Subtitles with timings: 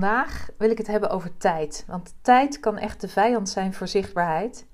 [0.00, 1.84] Vandaag wil ik het hebben over tijd.
[1.86, 4.66] Want tijd kan echt de vijand zijn voor zichtbaarheid.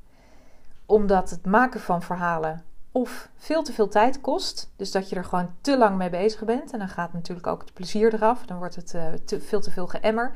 [0.87, 4.73] Omdat het maken van verhalen of veel te veel tijd kost.
[4.77, 6.73] Dus dat je er gewoon te lang mee bezig bent.
[6.73, 8.47] En dan gaat natuurlijk ook het plezier eraf.
[8.47, 10.35] Dan wordt het uh, te, veel te veel geëmmer.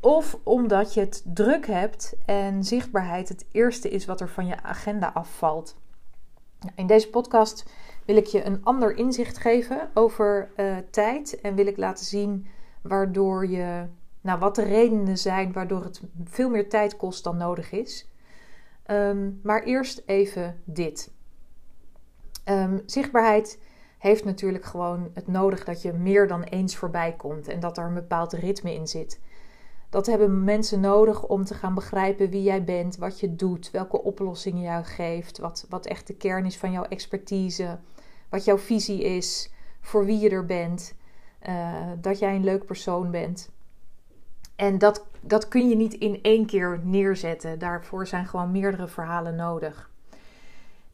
[0.00, 4.62] Of omdat je het druk hebt en zichtbaarheid het eerste is wat er van je
[4.62, 5.76] agenda afvalt.
[6.74, 7.64] In deze podcast
[8.04, 11.40] wil ik je een ander inzicht geven over uh, tijd.
[11.40, 12.46] En wil ik laten zien
[12.82, 13.86] waardoor je,
[14.20, 18.08] nou, wat de redenen zijn waardoor het veel meer tijd kost dan nodig is.
[18.90, 21.12] Um, maar eerst even dit.
[22.44, 23.58] Um, zichtbaarheid
[23.98, 27.84] heeft natuurlijk gewoon het nodig dat je meer dan eens voorbij komt en dat er
[27.84, 29.20] een bepaald ritme in zit.
[29.90, 34.02] Dat hebben mensen nodig om te gaan begrijpen wie jij bent, wat je doet, welke
[34.02, 37.78] oplossingen jou geeft, wat, wat echt de kern is van jouw expertise,
[38.28, 40.94] wat jouw visie is, voor wie je er bent.
[41.48, 43.50] Uh, dat jij een leuk persoon bent.
[44.56, 47.58] En dat, dat kun je niet in één keer neerzetten.
[47.58, 49.90] Daarvoor zijn gewoon meerdere verhalen nodig.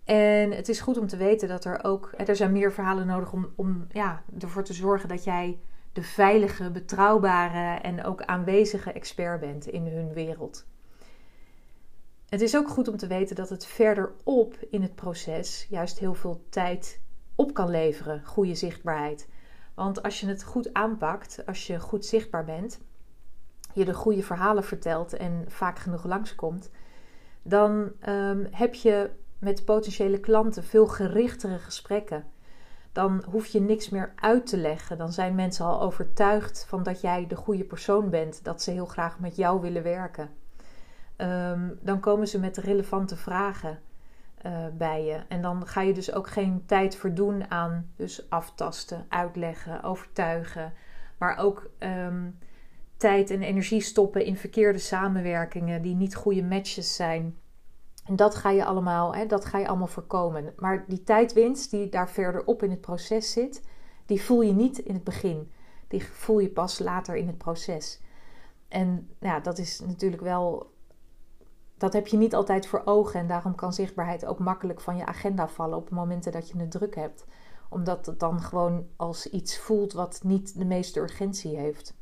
[0.04, 2.12] En het is goed om te weten dat er ook.
[2.16, 5.58] Er zijn meer verhalen nodig om, om ja, ervoor te zorgen dat jij
[5.92, 10.66] de veilige, betrouwbare en ook aanwezige expert bent in hun wereld.
[12.28, 16.14] Het is ook goed om te weten dat het verderop in het proces juist heel
[16.14, 17.00] veel tijd
[17.34, 19.28] op kan leveren, goede zichtbaarheid.
[19.74, 22.80] Want als je het goed aanpakt, als je goed zichtbaar bent,
[23.72, 26.70] je de goede verhalen vertelt en vaak genoeg langskomt,
[27.42, 32.24] dan um, heb je met potentiële klanten veel gerichtere gesprekken.
[32.92, 34.98] Dan hoef je niks meer uit te leggen.
[34.98, 38.86] Dan zijn mensen al overtuigd van dat jij de goede persoon bent, dat ze heel
[38.86, 40.30] graag met jou willen werken.
[41.16, 43.80] Um, dan komen ze met relevante vragen.
[44.44, 45.22] Eh, bij je.
[45.28, 50.72] En dan ga je dus ook geen tijd verdoen aan dus aftasten, uitleggen, overtuigen.
[51.18, 52.30] Maar ook ehm,
[52.96, 57.36] tijd en energie stoppen in verkeerde samenwerkingen die niet goede matches zijn.
[58.04, 60.52] En dat ga je allemaal, hè, dat ga je allemaal voorkomen.
[60.56, 63.62] Maar die tijdwinst die daar verderop in het proces zit,
[64.06, 65.52] die voel je niet in het begin.
[65.88, 68.00] Die voel je pas later in het proces.
[68.68, 70.73] En ja, dat is natuurlijk wel
[71.78, 75.06] dat heb je niet altijd voor ogen en daarom kan zichtbaarheid ook makkelijk van je
[75.06, 77.24] agenda vallen op momenten dat je het druk hebt.
[77.68, 81.94] Omdat het dan gewoon als iets voelt wat niet de meeste urgentie heeft.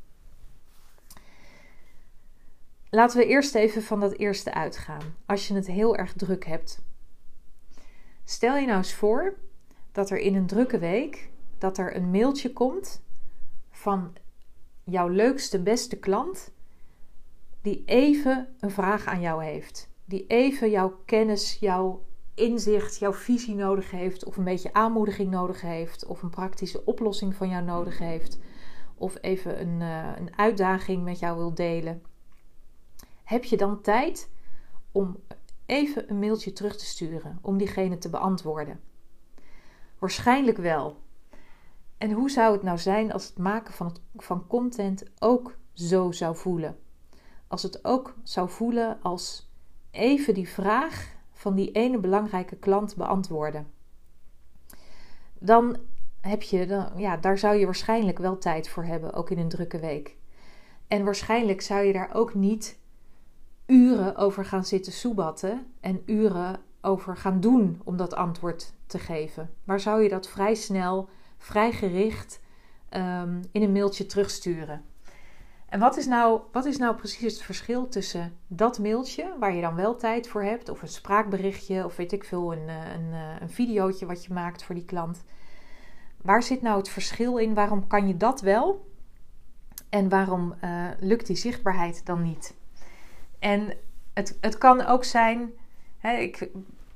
[2.91, 5.15] Laten we eerst even van dat eerste uitgaan.
[5.27, 6.83] Als je het heel erg druk hebt.
[8.25, 9.35] Stel je nou eens voor
[9.93, 13.03] dat er in een drukke week dat er een mailtje komt
[13.71, 14.13] van
[14.85, 16.53] jouw leukste, beste klant
[17.63, 19.91] die even een vraag aan jou heeft.
[20.05, 24.25] Die even jouw kennis, jouw inzicht, jouw visie nodig heeft.
[24.25, 26.07] Of een beetje aanmoediging nodig heeft.
[26.07, 28.39] Of een praktische oplossing van jou nodig heeft.
[28.95, 32.03] Of even een, uh, een uitdaging met jou wil delen.
[33.25, 34.31] Heb je dan tijd
[34.93, 35.17] om
[35.67, 38.81] even een mailtje terug te sturen om diegene te beantwoorden?
[39.99, 41.01] Waarschijnlijk wel.
[41.99, 46.13] En hoe zou het nou zijn als het maken van, het, van content ook zo
[46.13, 46.82] zou voelen?
[47.53, 49.51] Als het ook zou voelen als
[49.91, 53.67] even die vraag van die ene belangrijke klant beantwoorden.
[55.39, 55.77] Dan
[56.21, 59.49] heb je, dan, ja, daar zou je waarschijnlijk wel tijd voor hebben, ook in een
[59.49, 60.17] drukke week.
[60.87, 62.79] En waarschijnlijk zou je daar ook niet
[63.67, 69.51] uren over gaan zitten soebatten en uren over gaan doen om dat antwoord te geven.
[69.65, 71.09] Maar zou je dat vrij snel,
[71.39, 72.41] vrij gericht
[72.91, 74.85] um, in een mailtje terugsturen?
[75.73, 79.61] En wat is, nou, wat is nou precies het verschil tussen dat mailtje, waar je
[79.61, 83.13] dan wel tijd voor hebt, of een spraakberichtje, of weet ik veel, een, eh, een,
[83.13, 85.25] eh, een videootje wat je maakt voor die klant?
[86.23, 87.55] Waar zit nou het verschil in?
[87.55, 88.91] Waarom kan je dat wel?
[89.89, 92.55] En waarom uh, lukt die zichtbaarheid dan niet?
[93.39, 93.77] En
[94.15, 95.51] het, het kan ook zijn,
[95.99, 96.49] hè, ik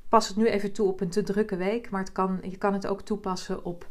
[0.08, 2.72] pas het nu even toe op een te drukke week, maar het kan, je kan
[2.72, 3.88] het ook toepassen op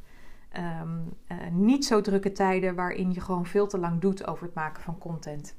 [0.56, 4.54] Ehm, eh, niet zo drukke tijden waarin je gewoon veel te lang doet over het
[4.54, 5.56] maken van content.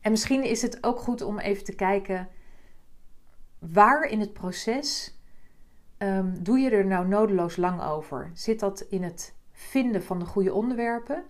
[0.00, 2.28] En misschien is het ook goed om even te kijken
[3.58, 5.18] waar in het proces
[5.98, 8.30] um, doe je er nou nodeloos lang over?
[8.34, 11.24] Zit dat in het vinden van de goede onderwerpen?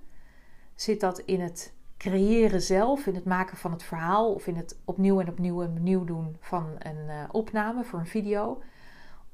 [0.75, 4.79] Zit dat in het creëren zelf, in het maken van het verhaal of in het
[4.85, 8.63] opnieuw en opnieuw en opnieuw doen van een uh, opname voor een video?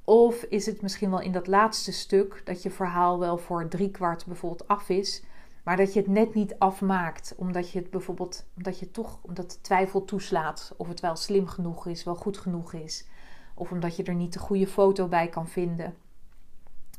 [0.04, 3.90] Of is het misschien wel in dat laatste stuk dat je verhaal wel voor drie
[3.90, 5.22] kwart bijvoorbeeld af is,
[5.62, 9.58] maar dat je het net niet afmaakt, omdat je het bijvoorbeeld, omdat je toch, omdat
[9.62, 13.06] twijfel toeslaat of het wel slim genoeg is, wel goed genoeg is,
[13.54, 15.94] of omdat je er niet de goede foto bij kan vinden.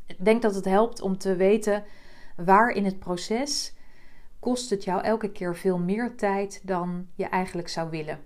[0.05, 1.83] Ik denk dat het helpt om te weten
[2.35, 3.73] waar in het proces
[4.39, 8.19] kost het jou elke keer veel meer tijd dan je eigenlijk zou willen.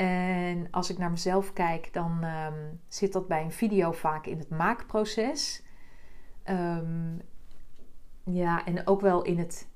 [0.00, 2.58] En als ik naar mezelf kijk, dan ehm,
[2.88, 5.62] zit dat bij een video vaak in het maakproces.
[6.42, 7.18] Ehm,
[8.24, 9.68] ja, en ook wel in het.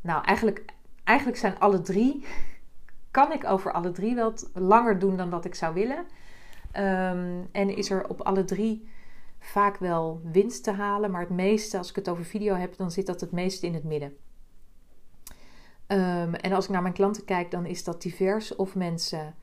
[0.00, 0.64] Nou, eigenlijk,
[1.04, 2.24] eigenlijk zijn alle drie.
[3.10, 6.06] Kan ik over alle drie wel langer doen dan dat ik zou willen.
[6.72, 8.88] Ehm, en is er op alle drie
[9.38, 11.10] vaak wel winst te halen.
[11.10, 13.74] Maar het meeste, als ik het over video heb, dan zit dat het meeste in
[13.74, 14.16] het midden.
[15.86, 19.34] en als ik naar mijn klanten kijk, dan is dat divers of mensen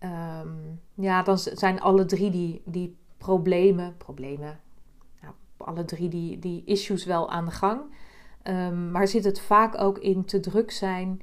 [0.00, 4.60] um, ja, dan zijn alle drie die, die problemen, problemen,
[5.20, 7.80] ja, alle drie die, die issues wel aan de gang.
[8.42, 11.22] Um, maar zit het vaak ook in te druk zijn,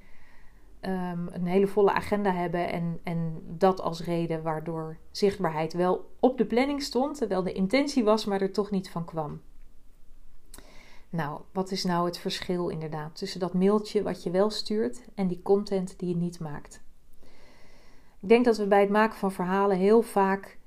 [0.82, 6.38] um, een hele volle agenda hebben en, en dat als reden waardoor zichtbaarheid wel op
[6.38, 9.42] de planning stond, terwijl de intentie was, maar er toch niet van kwam.
[11.10, 15.28] Nou, wat is nou het verschil inderdaad tussen dat mailtje wat je wel stuurt en
[15.28, 16.82] die content die je niet maakt?
[18.24, 20.58] Ik denk dat we bij het maken van verhalen heel vaak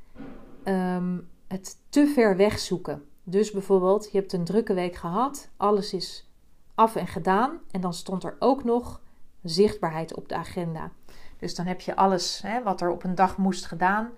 [0.62, 3.04] ehm, het te ver weg zoeken.
[3.22, 6.30] Dus bijvoorbeeld, je hebt een drukke week gehad, alles is
[6.74, 7.58] af en gedaan.
[7.70, 9.00] En dan stond er ook nog
[9.42, 10.90] zichtbaarheid op de agenda.
[11.38, 14.10] Dus dan heb je alles hè, wat er op een dag moest gedaan.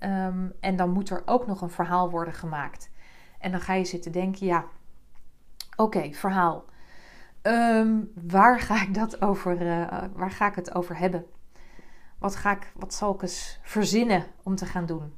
[0.00, 2.90] Um, en dan moet er ook nog een verhaal worden gemaakt.
[3.38, 4.64] En dan ga je zitten denken: ja,
[5.76, 6.64] oké, verhaal.
[7.42, 9.62] Ehm, waar ga ik dat over?
[9.62, 11.26] Uh, waar ga ik het over hebben?
[12.18, 15.12] Wat, ga ik, wat zal ik eens verzinnen om te gaan doen?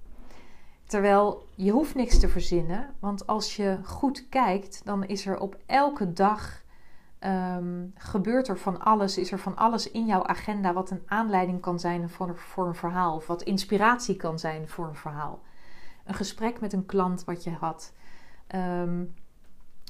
[0.84, 5.56] Terwijl je hoeft niks te verzinnen, want als je goed kijkt, dan is er op
[5.66, 6.62] elke dag
[7.20, 11.60] um, gebeurt er van alles, is er van alles in jouw agenda wat een aanleiding
[11.60, 15.40] kan zijn voor, een verhaal, of wat inspiratie kan zijn voor een verhaal.
[16.04, 17.92] Een gesprek met een klant wat je had,
[18.54, 19.14] um,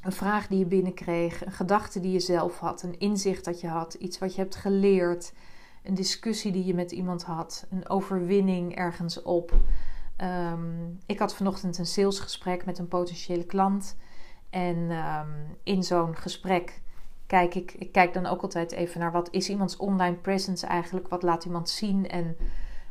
[0.03, 3.69] een vraag die je binnenkreeg, een gedachte die je zelf had, een inzicht dat je
[3.69, 5.33] had, iets wat je hebt geleerd
[5.83, 9.53] een discussie die je met iemand had, een overwinning ergens op.
[10.17, 13.97] Ehm, ik had vanochtend een salesgesprek met een potentiële klant.
[14.51, 15.29] En ehm,
[15.63, 16.81] in zo'n gesprek
[17.27, 21.09] kijk ik, ik kijk dan ook altijd even naar wat is iemands online presence eigenlijk,
[21.09, 22.37] wat laat iemand zien en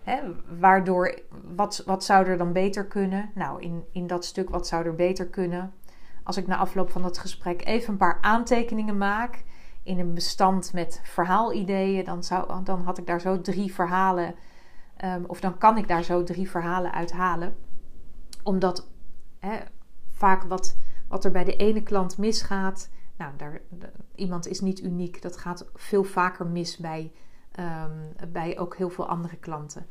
[0.03, 0.19] hè,
[0.59, 1.19] waardoor,
[1.55, 3.31] wat, wat zou er dan beter kunnen?
[3.35, 5.73] Nou, in, in dat stuk wat zou er beter kunnen?
[6.23, 9.43] Als ik na afloop van dat gesprek even een paar aantekeningen maak
[9.87, 14.35] in een bestand met verhaalideeën, dan, zou, dan had ik daar zo drie verhalen,
[15.05, 17.55] um, of dan kan ik daar zo drie verhalen uit halen.
[18.43, 18.87] Omdat
[20.11, 23.61] vaak wat, wat er bij de ene klant misgaat, nou, daar,
[24.15, 27.11] iemand is niet uniek, dat gaat veel vaker mis bij,
[27.59, 29.85] um, bij ook heel veel andere klanten.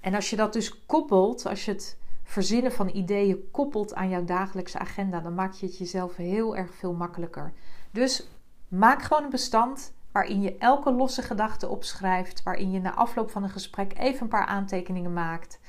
[0.00, 4.24] En als je dat dus koppelt, als je het verzinnen van ideeën koppelt aan jouw
[4.24, 7.52] dagelijkse agenda, dan maak je het jezelf heel erg veel makkelijker.
[7.90, 8.28] Dus
[8.68, 13.42] Maak gewoon een bestand waarin je elke losse gedachte opschrijft, waarin je na afloop van
[13.42, 15.60] een gesprek even een paar aantekeningen maakt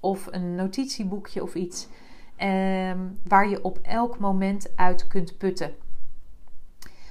[0.00, 1.88] of een notitieboekje of iets,
[2.36, 2.92] eh,
[3.24, 5.74] waar je op elk moment uit kunt putten.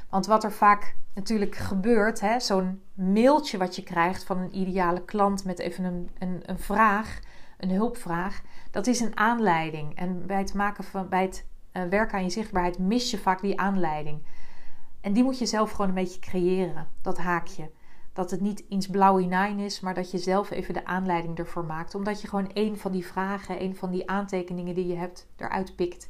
[0.09, 5.45] Want wat er vaak natuurlijk gebeurt, zo'n mailtje wat je krijgt van een ideale klant
[5.45, 7.19] met even een, een, een, vraag,
[7.57, 8.41] een hulpvraag,
[8.71, 9.95] dat is een aanleiding.
[9.95, 13.41] En bij het, maken van, bij het uh, werken aan je zichtbaarheid mis je vaak
[13.41, 14.21] die aanleiding.
[15.01, 17.69] En die moet je zelf gewoon een beetje creëren, dat haakje.
[18.13, 21.65] Dat het niet iets blauw hinein is, maar dat je zelf even de aanleiding ervoor
[21.65, 21.95] maakt.
[21.95, 25.75] Omdat je gewoon één van die vragen, één van die aantekeningen die je hebt, eruit
[25.75, 26.09] pikt.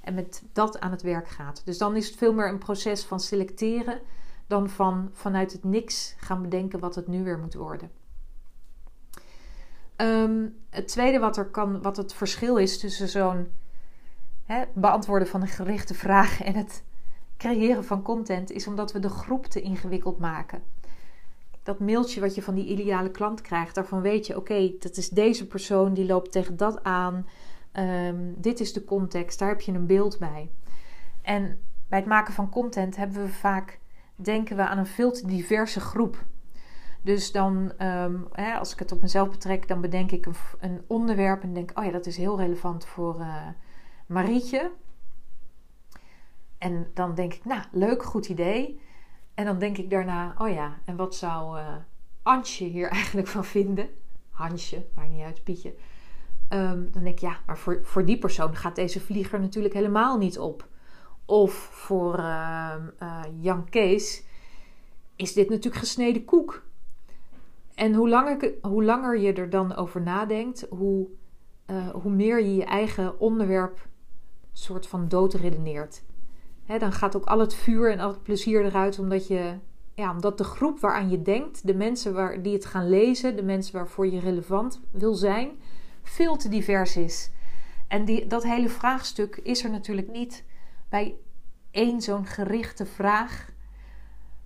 [0.00, 1.62] En met dat aan het werk gaat.
[1.64, 4.00] Dus dan is het veel meer een proces van selecteren
[4.46, 7.90] dan van vanuit het niks gaan bedenken wat het nu weer moet worden.
[9.96, 13.52] Ehm, het tweede wat, er kan, wat het verschil is tussen zo'n
[14.74, 16.82] beantwoorden van een gerichte vraag en het
[17.40, 20.62] creëren van content is omdat we de groep te ingewikkeld maken.
[21.62, 25.08] Dat mailtje wat je van die ideale klant krijgt, daarvan weet je: oké, dat is
[25.08, 27.26] deze persoon die loopt tegen dat aan.
[27.72, 30.50] Um, dit is de context, daar heb je een beeld bij.
[31.22, 33.80] En bij het maken van content hebben we vaak
[34.14, 36.24] denken we aan een veel te diverse groep.
[37.02, 40.84] Dus dan, um, hè, als ik het op mezelf betrek, dan bedenk ik een, een,
[40.86, 43.46] onderwerp en denk: oh ja, dat is heel relevant voor uh,
[44.06, 44.70] Marietje.
[46.60, 48.80] En dan denk ik, nou, leuk, goed idee.
[49.34, 51.74] En dan denk ik daarna, oh ja, en wat zou uh,
[52.22, 53.88] Antje hier eigenlijk van vinden?
[54.30, 55.74] Hansje, maakt niet uit, Pietje.
[56.48, 60.18] Um, dan denk ik, ja, maar voor, voor die persoon gaat deze vlieger natuurlijk helemaal
[60.18, 60.68] niet op.
[61.24, 62.74] Of voor uh,
[63.40, 64.24] Jan Kees
[65.16, 66.62] is dit natuurlijk gesneden koek.
[67.74, 71.08] En hoe langer, hoe langer je er dan over nadenkt, hoe,
[71.92, 73.88] hoe meer je je eigen onderwerp
[74.52, 76.02] soort van doodredeneert
[76.78, 79.54] dan gaat ook al het vuur en al het plezier eruit, omdat, je,
[79.94, 83.42] ja, omdat de groep waaraan je denkt, de mensen waar, die het gaan lezen, de
[83.42, 85.50] mensen waarvoor je relevant wil zijn,
[86.02, 87.30] veel te divers is.
[87.88, 90.44] En die, dat hele vraagstuk is er natuurlijk niet
[90.88, 91.14] bij
[91.70, 93.50] één zo'n gerichte vraag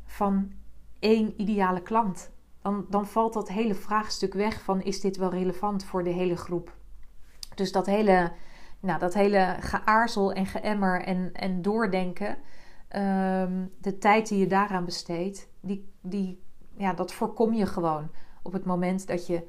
[0.05, 0.53] van
[0.99, 2.31] één ideale klant.
[2.63, 6.37] Dan, dan valt dat hele vraagstuk weg van is dit wel relevant voor de hele
[6.37, 6.77] groep.
[7.55, 8.33] Dus dat hele,
[8.85, 12.37] nou, dat hele geaarzel en geëmmer en, en doordenken,
[12.89, 16.43] ehm, de tijd die je daaraan besteedt, die, die,
[16.77, 18.11] ja, dat voorkom je gewoon
[18.43, 19.47] op het moment dat je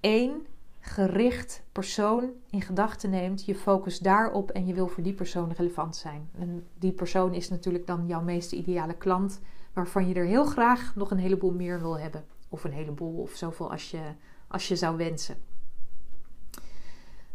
[0.00, 0.46] één
[0.80, 5.96] gericht persoon in gedachten neemt, je focus daarop en je wil voor die persoon relevant
[5.96, 6.30] zijn.
[6.38, 9.40] En die persoon is natuurlijk dan jouw meest ideale klant,
[9.72, 12.24] waarvan je er heel graag nog een heleboel meer wil hebben.
[12.48, 14.00] Of een heleboel, of zoveel als je,
[14.48, 15.36] als je zou wensen.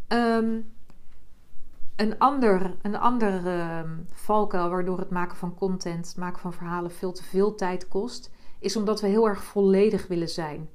[0.07, 0.61] Ehm,
[1.95, 6.91] een ander, een ander ehm, valkuil waardoor het maken van content, het maken van verhalen
[6.91, 10.69] veel te veel tijd kost, is omdat we heel erg volledig willen zijn.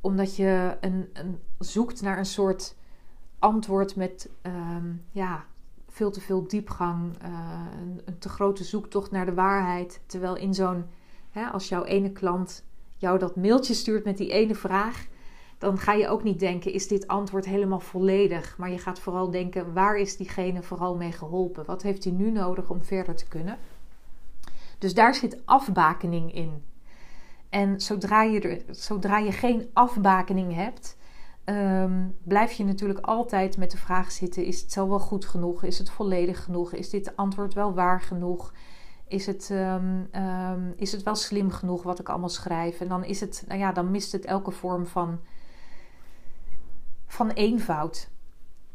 [0.00, 1.08] Omdat je een,
[1.58, 2.76] zoekt naar een soort
[3.38, 5.44] antwoord met ehm, ja,
[5.88, 10.00] veel te veel diepgang, uh, een, een, te grote zoektocht naar de waarheid.
[10.06, 10.84] Terwijl in zo'n,
[11.52, 12.64] als jouw ene klant
[12.96, 15.06] jou dat mailtje stuurt met die ene vraag,
[15.58, 18.58] dan ga je ook niet denken: is dit antwoord helemaal volledig?
[18.58, 21.64] Maar je gaat vooral denken: waar is diegene vooral mee geholpen?
[21.64, 23.58] Wat heeft hij nu nodig om verder te kunnen?
[24.78, 26.62] Dus daar zit afbakening in.
[27.48, 30.96] En zodra je, er, zodra je geen afbakening hebt,
[31.44, 35.62] um, blijf je natuurlijk altijd met de vraag zitten: is het zo wel goed genoeg?
[35.62, 36.72] Is het volledig genoeg?
[36.72, 38.52] Is dit antwoord wel waar genoeg?
[39.08, 42.80] Is het, um, um, is het wel slim genoeg wat ik allemaal schrijf?
[42.80, 45.20] En dan is het, nou ja, dan mist het elke vorm van
[47.14, 48.10] van eenvoud.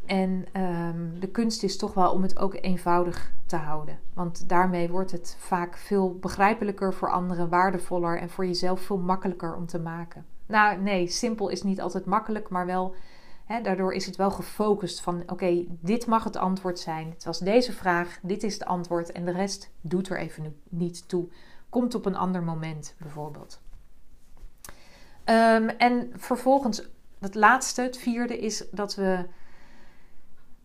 [0.06, 4.00] En um, de kunst is toch wel om het ook eenvoudig te houden.
[4.14, 9.56] Want daarmee wordt het vaak veel begrijpelijker voor anderen, waardevoller en voor jezelf veel makkelijker
[9.56, 10.26] om te maken.
[10.46, 12.96] Nou, nee, simpel is niet altijd makkelijk, maar wel.
[13.64, 17.10] Daardoor is het wel gefocust van: oké, dit mag het antwoord zijn.
[17.10, 21.08] Het was deze vraag, dit is het antwoord en de rest doet er even niet
[21.08, 21.30] toe.
[21.70, 23.62] Komt op een ander moment bijvoorbeeld.
[25.26, 29.26] Um, en vervolgens het laatste, het vierde, is dat we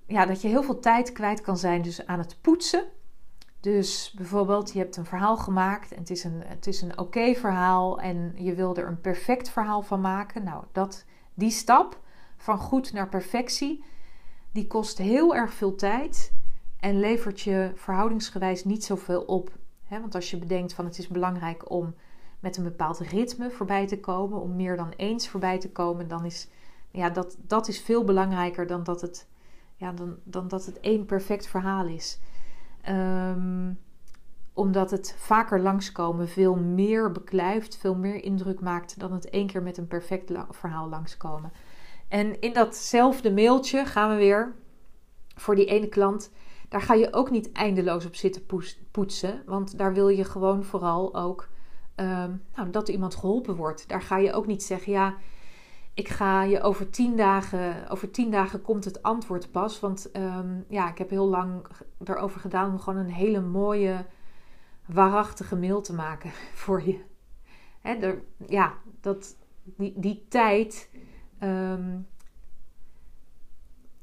[0.06, 2.84] ja, dat je heel veel tijd kwijt kan zijn dus aan het poetsen.
[3.60, 7.34] Dus bijvoorbeeld, je hebt een verhaal gemaakt en het is een, het is een oké
[7.34, 10.44] verhaal en je wil er een perfect verhaal van maken.
[10.44, 12.00] Nou, dat, die stap
[12.36, 13.84] van goed naar perfectie,
[14.52, 16.32] die kost heel erg veel tijd
[16.80, 19.50] en levert je verhoudingsgewijs niet zoveel op.
[19.88, 21.94] want als je bedenkt van het is belangrijk om
[22.44, 26.24] met een bepaald ritme voorbij te komen, om meer dan eens voorbij te komen, dan
[26.24, 26.48] is
[26.90, 29.28] ja, dat, dat is veel belangrijker dan dat het,
[29.76, 32.20] ja, dan, dan dat het één perfect verhaal is.
[32.82, 33.72] Ehm,
[34.52, 39.62] omdat het vaker langskomen veel meer beklijft, veel meer indruk maakt dan het één keer
[39.62, 41.52] met een perfect verhaal langskomen.
[42.08, 44.54] En in datzelfde mailtje gaan we weer
[45.34, 46.30] voor die ene klant.
[46.68, 48.46] Daar ga je ook niet eindeloos op zitten
[48.90, 51.52] poetsen, want daar wil je gewoon vooral ook
[51.96, 53.88] um, nou, dat iemand geholpen wordt.
[53.88, 55.14] Daar ga je ook niet zeggen, ja,
[55.94, 59.80] ik ga je over tien dagen, over tien dagen komt het antwoord pas.
[59.80, 61.66] Want um, ja, ik heb heel lang
[62.04, 64.06] erover gedaan om gewoon een hele mooie,
[64.86, 66.30] waarachtige mail te maken
[66.62, 67.00] voor je.
[67.80, 68.14] Hè,
[68.46, 70.90] ja, dat, die, die tijd,
[71.42, 72.06] um,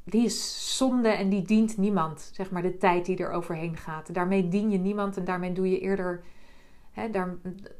[0.03, 2.29] die is zonde en die dient niemand.
[2.33, 4.13] Zeg maar de tijd die er overheen gaat.
[4.13, 6.23] Daarmee dien je niemand en daarmee doe je eerder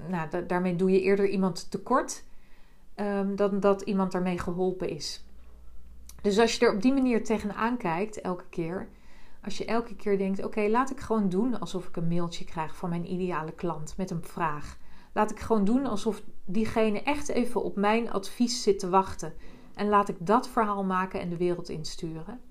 [0.07, 2.23] nou, daarmee doe je eerder iemand tekort
[2.95, 5.25] um, dan dat iemand daarmee geholpen is.
[6.21, 8.87] Dus als je er op die manier tegenaan kijkt, elke keer,
[9.43, 12.75] als je elke keer denkt: oké, laat ik gewoon doen alsof ik een mailtje krijg
[12.75, 14.77] van mijn ideale klant met een vraag.
[15.13, 19.33] Laat ik gewoon doen alsof diegene echt even op mijn advies zit te wachten.
[19.75, 22.41] En laat ik dat verhaal maken en de wereld insturen.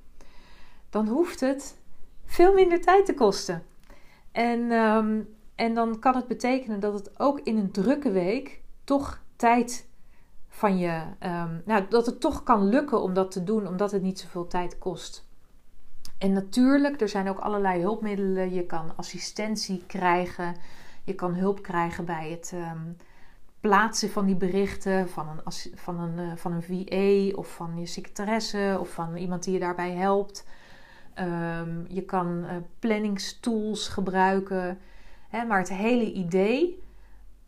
[0.91, 1.79] Dan hoeft het
[2.25, 3.63] veel minder tijd te kosten.
[4.33, 5.29] En um,
[5.61, 9.89] en dan kan het betekenen dat het ook in een drukke week toch tijd
[10.49, 11.03] van je.
[11.23, 14.47] Um, nou, dat het toch kan lukken om dat te doen, omdat het niet zoveel
[14.47, 15.29] tijd kost.
[16.19, 18.55] En natuurlijk, er zijn ook allerlei hulpmiddelen.
[18.55, 20.57] Je kan assistentie krijgen.
[21.05, 22.97] Je kan hulp krijgen bij het um,
[23.61, 27.87] plaatsen van die berichten van een, van, een, uh, van een VA of van je
[27.87, 30.47] secretaresse of van iemand die je daarbij helpt.
[31.19, 34.79] Um, je kan uh, planningstools gebruiken.
[35.31, 36.83] Hè, maar het hele idee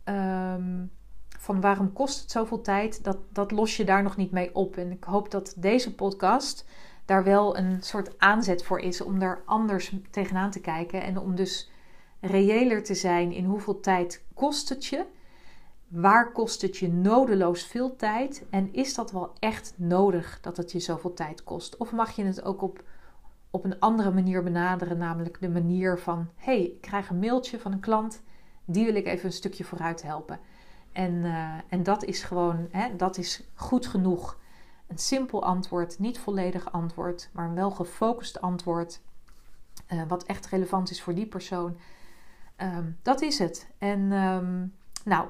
[0.05, 0.91] um,
[1.39, 4.77] van waarom kost het zoveel tijd, dat, dat los je daar nog niet mee op.
[4.77, 6.65] En ik hoop dat deze podcast
[7.05, 11.03] daar wel een soort aanzet voor is om daar anders tegenaan te kijken.
[11.03, 11.71] En om dus
[12.19, 15.05] reëler te zijn in hoeveel tijd kost het je.
[15.87, 18.45] Waar kost het je nodeloos veel tijd?
[18.49, 21.77] En is dat wel echt nodig dat het je zoveel tijd kost?
[21.77, 22.83] Of mag je het ook op,
[23.53, 27.71] op een andere manier benaderen, namelijk de manier van: hey, ik krijg een mailtje van
[27.71, 28.21] een klant,
[28.65, 30.39] die wil ik even een stukje vooruit helpen.
[30.91, 34.39] En, eh, en dat is gewoon, hè, dat is goed genoeg.
[34.87, 39.01] Een simpel antwoord, niet volledig antwoord, maar een wel gefocust antwoord.
[39.93, 41.77] Uh, wat echt relevant is voor die persoon.
[42.55, 43.67] Ehm, dat is het.
[43.77, 44.65] En ehm,
[45.05, 45.27] nou,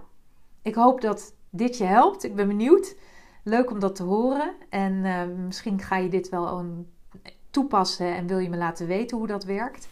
[0.62, 2.24] ik hoop dat dit je helpt.
[2.24, 2.96] Ik ben benieuwd.
[3.44, 4.54] Leuk om dat te horen.
[4.70, 6.48] En ehm, misschien ga je dit wel
[7.54, 9.88] toepassen en wil je me laten weten hoe dat werkt.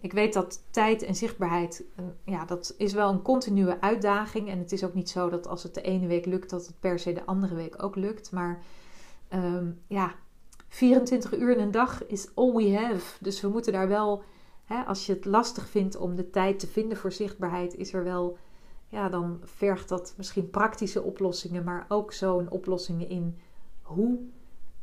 [0.00, 4.48] ik weet dat tijd en zichtbaarheid, uh, ja, dat is wel een continue uitdaging.
[4.48, 6.80] En het is ook niet zo dat als het de ene week lukt, dat het
[6.80, 8.32] per se de andere week ook lukt.
[8.32, 8.62] Maar
[9.86, 10.14] ja,
[10.68, 13.16] 24 uur in een dag is all we have.
[13.20, 14.22] Dus we moeten daar wel
[14.66, 18.04] Hè, als je het lastig vindt om de tijd te vinden voor zichtbaarheid, is er
[18.04, 18.36] wel,
[18.88, 23.38] ja, dan vergt dat misschien praktische oplossingen, maar ook zo'n oplossingen in
[23.82, 24.18] hoe,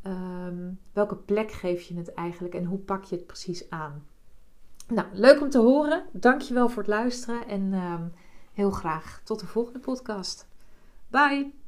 [0.04, 4.06] ehm, welke plek geef je het eigenlijk en hoe pak je het precies aan.
[4.88, 6.04] Nou, leuk om te horen.
[6.12, 8.08] Dankjewel voor het luisteren en ehm,
[8.54, 10.48] heel graag tot de volgende podcast.
[11.08, 11.63] Bye!